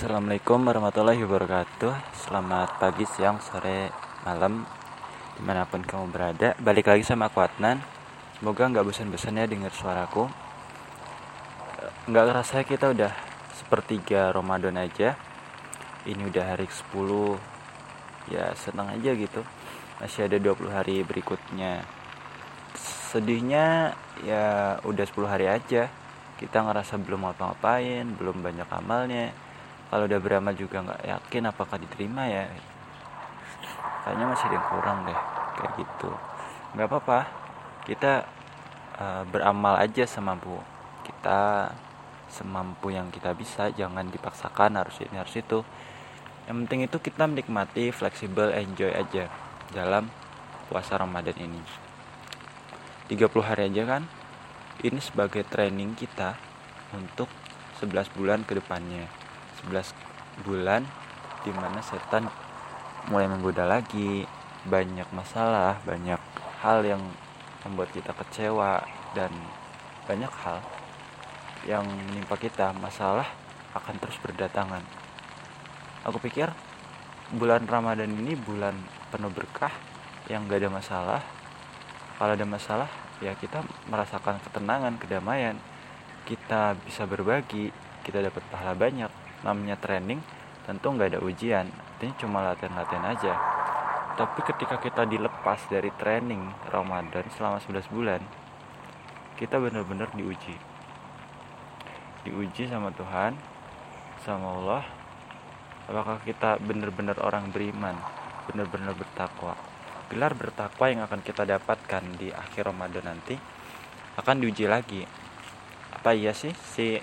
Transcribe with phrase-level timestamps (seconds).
[0.00, 1.92] Assalamualaikum warahmatullahi wabarakatuh.
[2.24, 3.92] Selamat pagi, siang, sore,
[4.24, 4.64] malam
[5.36, 6.56] Di mana pun kamu berada.
[6.56, 7.76] Balik lagi sama aku Adnan.
[8.40, 10.24] Semoga nggak bosan-bosan ya dengar suaraku.
[12.08, 13.12] Nggak kerasa kita udah
[13.52, 15.20] sepertiga Ramadan aja.
[16.08, 17.36] Ini udah hari ke-10
[18.32, 19.44] Ya senang aja gitu.
[20.00, 21.84] Masih ada 20 hari berikutnya.
[23.12, 23.92] Sedihnya
[24.24, 25.92] ya udah 10 hari aja.
[26.40, 29.49] Kita ngerasa belum apa-apain, belum banyak amalnya,
[29.90, 32.46] kalau udah beramal juga nggak yakin apakah diterima ya.
[34.06, 35.20] Kayaknya masih ada yang kurang deh
[35.58, 36.10] kayak gitu.
[36.78, 37.18] Nggak apa-apa.
[37.90, 38.12] Kita
[39.02, 40.62] uh, beramal aja semampu
[41.02, 41.74] kita
[42.30, 43.74] semampu yang kita bisa.
[43.74, 45.66] Jangan dipaksakan harus ini harus itu.
[46.46, 49.26] Yang penting itu kita menikmati fleksibel enjoy aja
[49.74, 50.06] dalam
[50.70, 51.58] puasa Ramadan ini.
[53.10, 54.02] 30 hari aja kan?
[54.86, 56.38] Ini sebagai training kita
[56.94, 57.26] untuk
[57.82, 59.19] 11 bulan ke depannya
[59.68, 59.92] 11
[60.46, 60.86] bulan
[61.44, 62.28] di mana setan
[63.08, 64.24] mulai menggoda lagi.
[64.60, 66.20] Banyak masalah banyak
[66.60, 67.00] hal yang
[67.64, 68.84] membuat kita kecewa
[69.16, 69.32] dan
[70.04, 70.60] banyak hal
[71.64, 72.72] yang menimpa kita.
[72.76, 73.28] Masalah
[73.72, 74.84] akan terus berdatangan.
[76.08, 76.48] Aku pikir
[77.36, 78.74] bulan Ramadan ini bulan
[79.12, 79.72] penuh berkah
[80.28, 81.22] yang gak ada masalah.
[82.20, 82.90] Kalau ada masalah
[83.24, 85.56] ya kita merasakan ketenangan kedamaian.
[86.28, 87.72] Kita bisa berbagi
[88.04, 89.09] kita dapat pahala banyak
[89.42, 90.20] namanya training
[90.68, 91.66] tentu nggak ada ujian.
[92.00, 93.34] Ini cuma latihan-latihan aja.
[94.16, 98.20] Tapi ketika kita dilepas dari training Ramadan selama 11 bulan
[99.40, 100.52] kita benar-benar diuji.
[102.28, 103.32] Diuji sama Tuhan
[104.20, 104.84] sama Allah
[105.88, 107.96] apakah kita benar-benar orang beriman
[108.52, 109.56] benar-benar bertakwa.
[110.12, 113.40] Gelar bertakwa yang akan kita dapatkan di akhir Ramadan nanti
[114.20, 115.08] akan diuji lagi.
[115.96, 117.00] Apa iya sih si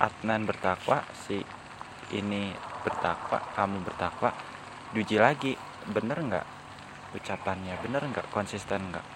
[0.00, 1.42] Adnan bertakwa si
[2.14, 2.52] ini
[2.84, 4.30] bertakwa kamu bertakwa.
[4.94, 5.52] Diuji lagi
[5.88, 6.46] bener nggak?
[7.16, 8.32] Ucapannya bener nggak?
[8.32, 9.06] Konsisten nggak?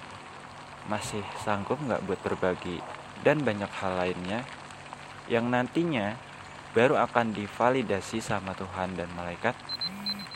[0.89, 2.83] Masih sanggup nggak buat berbagi?
[3.22, 4.42] Dan banyak hal lainnya
[5.30, 6.18] yang nantinya
[6.74, 9.55] baru akan divalidasi sama Tuhan dan malaikat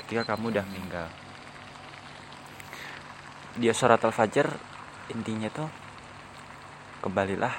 [0.05, 1.09] ketika kamu udah meninggal.
[3.57, 4.47] Dia surat al-fajr
[5.11, 5.69] intinya tuh
[7.01, 7.57] kembalilah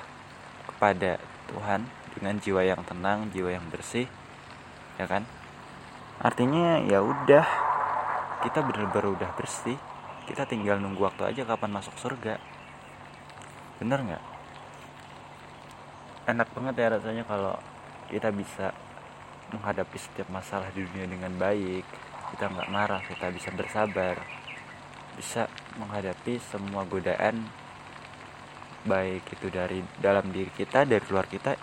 [0.70, 1.18] kepada
[1.50, 4.06] Tuhan dengan jiwa yang tenang jiwa yang bersih
[4.98, 5.24] ya kan?
[6.18, 7.46] Artinya ya udah
[8.42, 9.78] kita bener-bener udah bersih.
[10.28, 12.42] Kita tinggal nunggu waktu aja kapan masuk surga.
[13.80, 14.24] Bener nggak?
[16.28, 17.56] Enak banget ya rasanya kalau
[18.12, 18.76] kita bisa
[19.56, 21.86] menghadapi setiap masalah di dunia dengan baik.
[22.36, 24.20] Kita nggak marah kita bisa bersabar.
[25.16, 25.48] Bisa
[25.80, 27.48] menghadapi semua godaan
[28.88, 31.60] baik itu dari dalam diri kita dari luar kita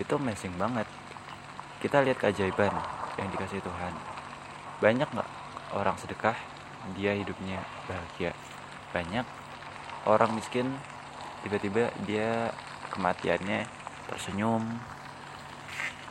[0.00, 0.88] itu amazing banget
[1.82, 2.70] kita lihat keajaiban
[3.18, 3.92] yang dikasih Tuhan.
[4.78, 5.30] Banyak nggak
[5.74, 6.38] orang sedekah?
[6.94, 7.58] Dia hidupnya
[7.90, 8.30] bahagia.
[8.94, 9.26] Banyak
[10.06, 10.70] orang miskin
[11.42, 12.54] tiba-tiba dia
[12.94, 13.66] kematiannya
[14.06, 14.62] tersenyum.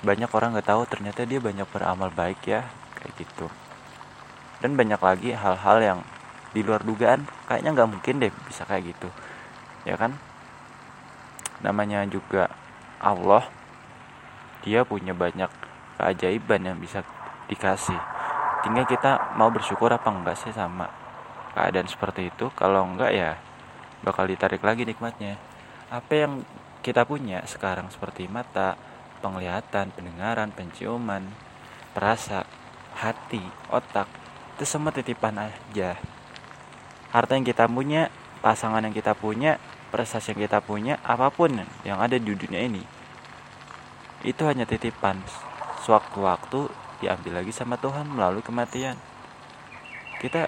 [0.04, 2.68] Banyak orang nggak tahu ternyata dia banyak beramal baik ya
[3.00, 3.48] kayak gitu.
[4.60, 6.00] Dan banyak lagi hal-hal yang
[6.52, 9.08] di luar dugaan kayaknya nggak mungkin deh bisa kayak gitu.
[9.88, 10.20] Ya kan?
[11.64, 12.52] Namanya juga
[13.00, 13.48] Allah.
[14.62, 15.61] Dia punya banyak
[16.02, 17.06] keajaiban yang bisa
[17.46, 17.98] dikasih.
[18.66, 20.90] Tinggal kita mau bersyukur apa enggak sih sama
[21.54, 22.50] keadaan seperti itu?
[22.58, 23.38] Kalau enggak ya
[24.02, 25.38] bakal ditarik lagi nikmatnya.
[25.94, 26.42] Apa yang
[26.82, 28.74] kita punya sekarang seperti mata
[29.22, 31.22] penglihatan pendengaran penciuman
[31.94, 32.42] perasa
[32.98, 34.10] hati otak
[34.58, 36.02] itu semua titipan aja.
[37.14, 38.10] Harta yang kita punya
[38.42, 39.62] pasangan yang kita punya
[39.94, 42.82] prestasi yang kita punya apa pun yang ada di dunia ini
[44.22, 45.18] itu hanya titipan
[45.82, 46.70] sewaktu-waktu
[47.02, 48.96] diambil lagi sama Tuhan melalui kematian.
[50.22, 50.46] Kita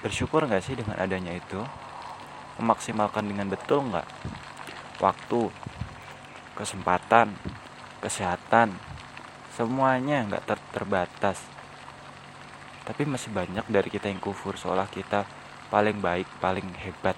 [0.00, 1.60] bersyukur nggak sih dengan adanya itu?
[2.56, 4.08] Memaksimalkan dengan betul nggak?
[5.00, 5.52] Waktu
[6.54, 7.34] kesempatan
[8.00, 8.76] kesehatan
[9.52, 11.38] semuanya nggak ter terbatas.
[12.84, 15.24] Tapi masih banyak dari kita yang kufur seolah kita
[15.68, 17.16] paling baik paling hebat.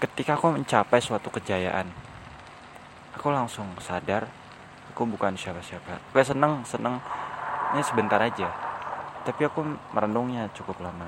[0.00, 1.88] Ketika aku mencapai suatu kejayaan
[3.16, 4.28] aku langsung sadar
[4.90, 6.02] aku bukan siapa-siapa.
[6.10, 6.98] Gue seneng seneng.
[7.72, 8.50] Ini sebentar aja.
[9.22, 9.62] Tapi aku
[9.94, 11.06] merenungnya cukup lama.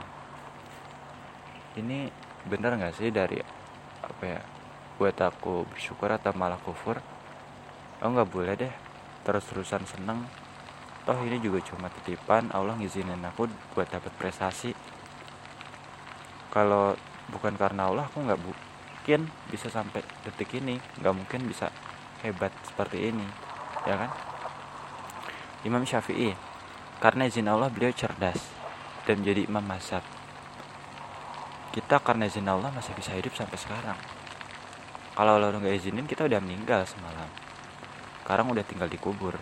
[1.74, 2.06] Ini
[2.46, 3.42] bener nggak sih dari
[4.02, 4.40] apa ya
[4.96, 7.02] buat aku bersyukur atau malah kufur?
[7.98, 8.72] Aku nggak boleh deh.
[9.26, 10.24] Terus-terusan seneng.
[11.02, 12.54] Toh ini juga cuma titipan.
[12.54, 14.70] Allah ngizinin aku buat dapat prestasi.
[16.54, 16.94] Kalau
[17.34, 20.78] bukan karena Allah aku nggak mungkin bisa sampai detik ini.
[21.02, 21.74] Nggak mungkin bisa
[22.22, 23.51] hebat seperti ini
[23.88, 24.10] ya kan?
[25.62, 26.34] Imam Syafi'i.
[27.02, 28.38] Karena izin Allah beliau cerdas
[29.06, 30.06] dan menjadi imam mazhab.
[31.74, 33.98] Kita karena izin Allah masih bisa hidup sampai sekarang.
[35.12, 37.26] Kalau Allah nggak izinin kita udah meninggal semalam.
[38.22, 39.34] Sekarang udah tinggal dikubur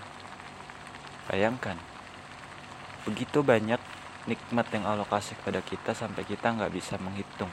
[1.31, 1.79] bayangkan
[3.07, 3.79] begitu banyak
[4.27, 7.49] nikmat yang Allah kasih kepada kita sampai kita nggak bisa menghitung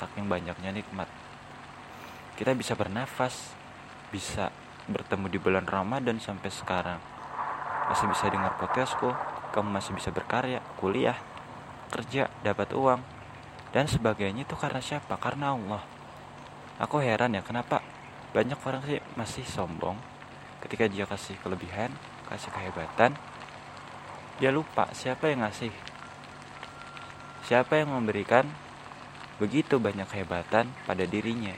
[0.00, 1.06] saking banyaknya nikmat.
[2.34, 3.54] Kita bisa bernafas
[4.10, 4.50] bisa
[4.84, 7.00] bertemu di bulan Ramadan sampai sekarang.
[7.88, 9.12] Masih bisa dengar podcastku
[9.54, 11.14] kamu masih bisa berkarya kuliah
[11.94, 12.98] kerja dapat uang
[13.70, 15.14] dan sebagainya itu karena siapa?
[15.14, 15.82] Karena Allah.
[16.82, 17.80] Aku heran ya kenapa
[18.34, 19.94] banyak orang sih masih sombong?
[20.58, 21.94] Ketika dia kasih kelebihan
[22.26, 23.14] kasih kehebatan
[24.42, 25.70] dia lupa siapa yang ngasih.
[27.46, 28.48] Siapa yang memberikan
[29.38, 31.54] begitu banyak kehebatan pada dirinya?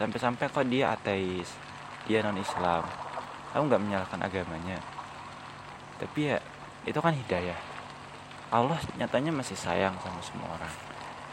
[0.00, 1.69] Sampai-sampai kok dia ateis
[2.08, 2.84] dia non Islam
[3.50, 4.78] aku nggak menyalahkan agamanya.
[5.98, 6.38] Tapi ya
[6.86, 7.58] itu kan hidayah.
[8.50, 10.74] Allah nyatanya masih sayang sama semua orang.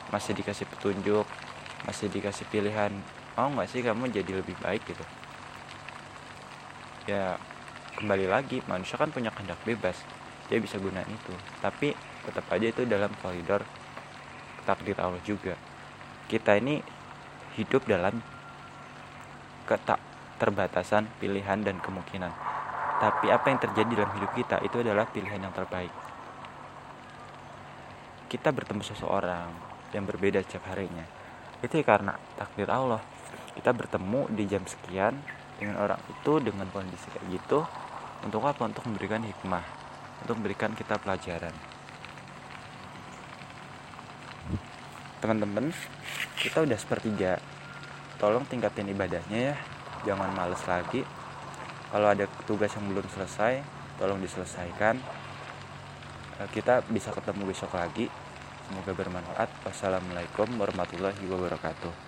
[0.09, 1.27] Masih dikasih petunjuk
[1.85, 2.89] masih dikasih pilihan.
[3.37, 5.05] Mau nggak sih kamu jadi lebih baik gitu?
[7.05, 7.37] Ya
[7.95, 10.01] kembali lagi manusia kan punya kehendak bebas.
[10.49, 11.33] Dia bisa gunain itu.
[11.61, 11.93] Tapi
[12.25, 13.61] tetap aja itu dalam koridor
[14.65, 15.53] takdir Allah juga.
[16.25, 16.81] Kita ini
[17.55, 18.19] hidup dalam
[19.69, 19.96] ketak
[20.37, 22.31] terbatasan pilihan dan kemungkinan.
[22.97, 25.93] Tapi apa yang terjadi dalam hidup kita itu adalah pilihan yang terbaik.
[28.29, 29.49] Kita bertemu seseorang
[29.93, 31.05] yang berbeda setiap harinya.
[31.61, 33.01] Itu ya karena takdir Allah.
[33.53, 35.17] Kita bertemu di jam sekian
[35.57, 37.65] dengan orang itu dengan kondisi kayak gitu
[38.25, 38.69] untuk apa?
[38.69, 39.77] Untuk memberikan hikmah
[40.23, 41.53] untuk memberikan kita pelajaran.
[45.21, 45.73] Teman-teman
[46.37, 47.41] kita udah sepertiga.
[48.17, 49.55] Tolong tingkatin ibadahnya ya
[50.05, 51.01] jangan males lagi
[51.89, 53.63] kalau ada tugas yang belum selesai
[53.97, 54.99] tolong diselesaikan
[56.43, 58.11] eh, kita bisa ketemu besok lagi
[58.67, 59.47] Semoga bermanfaat.
[59.63, 62.06] Wassalamualaikum warahmatullahi wabarakatuh.